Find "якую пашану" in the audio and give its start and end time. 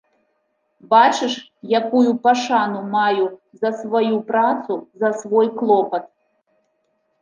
1.81-2.81